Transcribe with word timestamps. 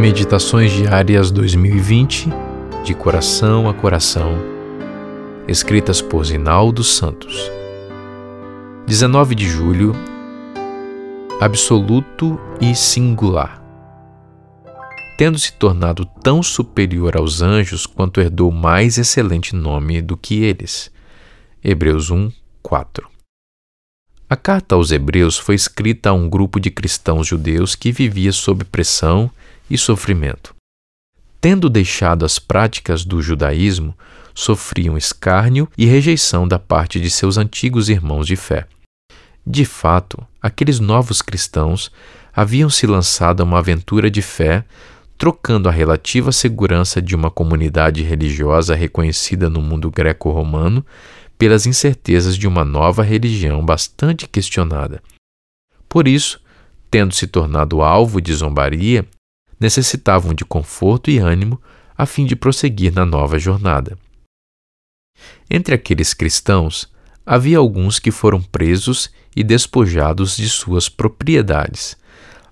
Meditações 0.00 0.72
Diárias 0.72 1.30
2020, 1.30 2.30
de 2.82 2.94
coração 2.94 3.68
a 3.68 3.74
coração, 3.74 4.32
escritas 5.46 6.00
por 6.00 6.24
Zinaldo 6.24 6.82
Santos. 6.82 7.52
19 8.86 9.34
de 9.34 9.46
julho, 9.46 9.92
absoluto 11.38 12.40
e 12.62 12.74
singular. 12.74 13.62
Tendo 15.18 15.38
se 15.38 15.52
tornado 15.52 16.06
tão 16.22 16.42
superior 16.42 17.14
aos 17.14 17.42
anjos 17.42 17.84
quanto 17.84 18.22
herdou 18.22 18.50
mais 18.50 18.96
excelente 18.96 19.54
nome 19.54 20.00
do 20.00 20.16
que 20.16 20.42
eles. 20.42 20.90
Hebreus 21.62 22.10
1, 22.10 22.32
4. 22.62 23.06
A 24.30 24.36
carta 24.36 24.76
aos 24.76 24.92
Hebreus 24.92 25.36
foi 25.36 25.56
escrita 25.56 26.08
a 26.08 26.14
um 26.14 26.26
grupo 26.26 26.58
de 26.58 26.70
cristãos 26.70 27.26
judeus 27.26 27.74
que 27.74 27.92
vivia 27.92 28.32
sob 28.32 28.64
pressão 28.64 29.30
e 29.70 29.78
sofrimento. 29.78 30.54
Tendo 31.40 31.70
deixado 31.70 32.24
as 32.24 32.38
práticas 32.38 33.04
do 33.04 33.22
judaísmo, 33.22 33.96
sofriam 34.34 34.96
escárnio 34.96 35.68
e 35.76 35.86
rejeição 35.86 36.46
da 36.46 36.58
parte 36.58 37.00
de 37.00 37.10
seus 37.10 37.38
antigos 37.38 37.88
irmãos 37.88 38.26
de 38.26 38.36
fé. 38.36 38.66
De 39.46 39.64
fato, 39.64 40.26
aqueles 40.40 40.78
novos 40.78 41.22
cristãos 41.22 41.90
haviam 42.34 42.68
se 42.68 42.86
lançado 42.86 43.40
a 43.40 43.44
uma 43.44 43.58
aventura 43.58 44.10
de 44.10 44.20
fé, 44.20 44.64
trocando 45.16 45.68
a 45.68 45.72
relativa 45.72 46.32
segurança 46.32 47.00
de 47.00 47.14
uma 47.14 47.30
comunidade 47.30 48.02
religiosa 48.02 48.74
reconhecida 48.74 49.48
no 49.50 49.60
mundo 49.60 49.90
greco-romano 49.90 50.84
pelas 51.38 51.66
incertezas 51.66 52.36
de 52.36 52.46
uma 52.46 52.64
nova 52.64 53.02
religião 53.02 53.64
bastante 53.64 54.28
questionada. 54.28 55.02
Por 55.88 56.06
isso, 56.06 56.40
tendo 56.90 57.14
se 57.14 57.26
tornado 57.26 57.82
alvo 57.82 58.20
de 58.20 58.32
zombaria, 58.34 59.06
necessitavam 59.60 60.32
de 60.32 60.44
conforto 60.44 61.10
e 61.10 61.18
ânimo 61.18 61.60
a 61.96 62.06
fim 62.06 62.24
de 62.24 62.34
prosseguir 62.34 62.92
na 62.92 63.04
nova 63.04 63.38
jornada. 63.38 63.98
Entre 65.50 65.74
aqueles 65.74 66.14
cristãos, 66.14 66.90
havia 67.26 67.58
alguns 67.58 67.98
que 67.98 68.10
foram 68.10 68.40
presos 68.40 69.10
e 69.36 69.44
despojados 69.44 70.36
de 70.36 70.48
suas 70.48 70.88
propriedades. 70.88 71.96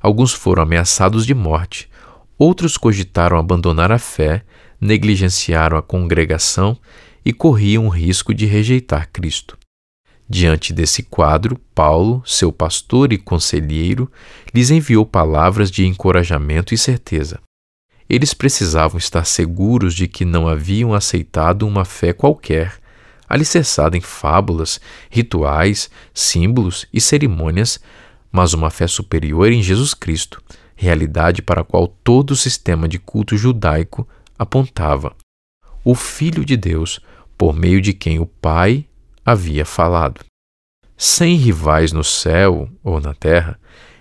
Alguns 0.00 0.32
foram 0.32 0.62
ameaçados 0.62 1.26
de 1.26 1.34
morte, 1.34 1.90
outros 2.38 2.76
cogitaram 2.76 3.38
abandonar 3.38 3.90
a 3.90 3.98
fé, 3.98 4.44
negligenciaram 4.80 5.76
a 5.76 5.82
congregação 5.82 6.78
e 7.24 7.32
corriam 7.32 7.86
o 7.86 7.90
risco 7.90 8.32
de 8.32 8.46
rejeitar 8.46 9.10
Cristo. 9.12 9.57
Diante 10.30 10.74
desse 10.74 11.02
quadro, 11.02 11.58
Paulo, 11.74 12.22
seu 12.26 12.52
pastor 12.52 13.12
e 13.14 13.18
conselheiro, 13.18 14.10
lhes 14.54 14.70
enviou 14.70 15.06
palavras 15.06 15.70
de 15.70 15.86
encorajamento 15.86 16.74
e 16.74 16.78
certeza. 16.78 17.40
Eles 18.10 18.34
precisavam 18.34 18.98
estar 18.98 19.24
seguros 19.24 19.94
de 19.94 20.06
que 20.06 20.26
não 20.26 20.46
haviam 20.46 20.92
aceitado 20.92 21.66
uma 21.66 21.84
fé 21.84 22.12
qualquer, 22.12 22.78
alicerçada 23.26 23.96
em 23.96 24.00
fábulas, 24.02 24.80
rituais, 25.10 25.90
símbolos 26.12 26.86
e 26.92 27.00
cerimônias, 27.00 27.80
mas 28.30 28.52
uma 28.52 28.70
fé 28.70 28.86
superior 28.86 29.50
em 29.50 29.62
Jesus 29.62 29.94
Cristo, 29.94 30.42
realidade 30.76 31.40
para 31.40 31.62
a 31.62 31.64
qual 31.64 31.88
todo 31.88 32.32
o 32.32 32.36
sistema 32.36 32.86
de 32.86 32.98
culto 32.98 33.36
judaico 33.36 34.06
apontava. 34.38 35.14
O 35.82 35.94
Filho 35.94 36.44
de 36.44 36.56
Deus, 36.56 37.00
por 37.36 37.54
meio 37.54 37.80
de 37.80 37.92
quem 37.92 38.18
o 38.18 38.26
Pai 38.26 38.87
havia 39.30 39.66
falado. 39.66 40.24
Sem 40.96 41.36
rivais 41.36 41.92
no 41.92 42.02
céu 42.02 42.68
ou 42.82 42.98
na 42.98 43.12
terra, 43.12 43.60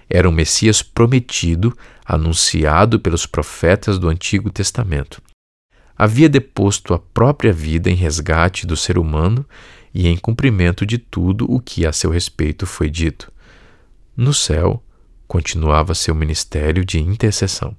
era 0.10 0.28
o 0.28 0.32
Messias 0.32 0.82
prometido, 0.82 1.78
anunciado 2.06 2.98
pelos 2.98 3.26
profetas 3.26 4.00
do 4.00 4.08
Antigo 4.08 4.50
Testamento. 4.50 5.22
Havia 5.98 6.30
deposto 6.30 6.94
a 6.94 7.00
própria 7.00 7.52
vida 7.52 7.90
em 7.90 7.94
resgate 7.94 8.66
do 8.66 8.78
ser 8.78 8.98
humano 8.98 9.46
e 9.94 10.08
em 10.08 10.16
cumprimento 10.16 10.86
de 10.86 10.98
tudo 10.98 11.46
o 11.52 11.60
que 11.60 11.86
a 11.86 11.92
seu 11.92 12.10
respeito 12.10 12.66
foi 12.66 12.90
dito. 12.90 13.30
No 14.16 14.34
céu, 14.34 14.82
continuava 15.28 15.94
seu 15.94 16.16
ministério 16.16 16.86
de 16.86 17.00
intercessão. 17.00 17.76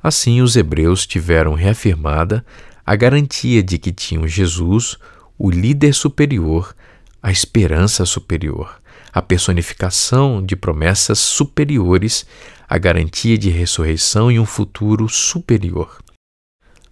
Assim, 0.00 0.40
os 0.40 0.54
hebreus 0.54 1.04
tiveram 1.04 1.54
reafirmada 1.54 2.46
a 2.84 2.94
garantia 2.94 3.60
de 3.60 3.76
que 3.76 3.90
tinham 3.90 4.28
Jesus, 4.28 4.96
o 5.38 5.50
líder 5.50 5.92
superior, 5.92 6.74
a 7.22 7.30
esperança 7.30 8.04
superior, 8.04 8.80
a 9.12 9.20
personificação 9.22 10.44
de 10.44 10.56
promessas 10.56 11.18
superiores, 11.18 12.26
a 12.68 12.78
garantia 12.78 13.38
de 13.38 13.50
ressurreição 13.50 14.30
e 14.30 14.38
um 14.38 14.46
futuro 14.46 15.08
superior. 15.08 15.98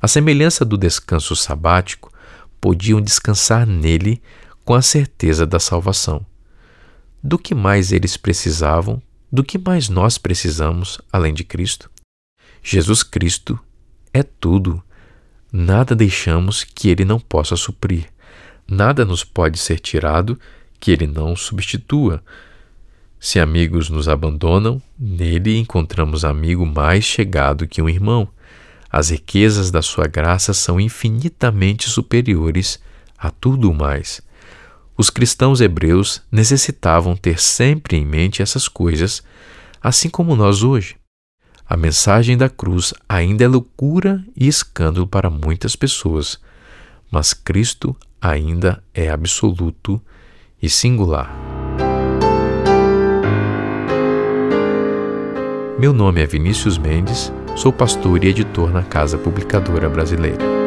A 0.00 0.08
semelhança 0.08 0.64
do 0.64 0.76
descanso 0.76 1.34
sabático, 1.34 2.12
podiam 2.60 2.98
descansar 2.98 3.66
nele 3.66 4.22
com 4.64 4.72
a 4.72 4.80
certeza 4.80 5.46
da 5.46 5.60
salvação. 5.60 6.24
Do 7.22 7.38
que 7.38 7.54
mais 7.54 7.92
eles 7.92 8.16
precisavam, 8.16 9.02
do 9.30 9.44
que 9.44 9.58
mais 9.58 9.90
nós 9.90 10.16
precisamos 10.16 10.98
além 11.12 11.34
de 11.34 11.44
Cristo? 11.44 11.90
Jesus 12.62 13.02
Cristo 13.02 13.58
é 14.14 14.22
tudo 14.22 14.82
nada 15.52 15.94
deixamos 15.94 16.64
que 16.64 16.88
ele 16.88 17.04
não 17.04 17.20
possa 17.20 17.54
suprir. 17.54 18.13
Nada 18.68 19.04
nos 19.04 19.22
pode 19.22 19.58
ser 19.58 19.78
tirado 19.78 20.38
que 20.80 20.90
ele 20.90 21.06
não 21.06 21.36
substitua. 21.36 22.22
Se 23.20 23.40
amigos 23.40 23.88
nos 23.88 24.08
abandonam, 24.08 24.80
nele 24.98 25.56
encontramos 25.58 26.24
amigo 26.24 26.66
mais 26.66 27.04
chegado 27.04 27.66
que 27.66 27.80
um 27.80 27.88
irmão. 27.88 28.28
As 28.90 29.10
riquezas 29.10 29.70
da 29.70 29.82
sua 29.82 30.06
graça 30.06 30.52
são 30.52 30.78
infinitamente 30.80 31.88
superiores 31.88 32.78
a 33.18 33.30
tudo 33.30 33.72
mais. 33.72 34.20
Os 34.96 35.10
cristãos 35.10 35.60
hebreus 35.60 36.22
necessitavam 36.30 37.16
ter 37.16 37.40
sempre 37.40 37.96
em 37.96 38.06
mente 38.06 38.42
essas 38.42 38.68
coisas, 38.68 39.22
assim 39.82 40.08
como 40.08 40.36
nós 40.36 40.62
hoje. 40.62 40.96
A 41.66 41.76
mensagem 41.76 42.36
da 42.36 42.48
cruz 42.48 42.92
ainda 43.08 43.42
é 43.42 43.48
loucura 43.48 44.22
e 44.36 44.46
escândalo 44.46 45.06
para 45.06 45.30
muitas 45.30 45.74
pessoas, 45.74 46.38
mas 47.10 47.32
Cristo 47.32 47.96
ainda 48.24 48.82
é 48.94 49.10
absoluto 49.10 50.00
e 50.60 50.68
singular. 50.68 51.30
Meu 55.78 55.92
nome 55.92 56.22
é 56.22 56.26
Vinícius 56.26 56.78
Mendes, 56.78 57.30
sou 57.54 57.72
pastor 57.72 58.24
e 58.24 58.28
editor 58.28 58.70
na 58.70 58.82
Casa 58.82 59.18
Publicadora 59.18 59.90
Brasileira. 59.90 60.63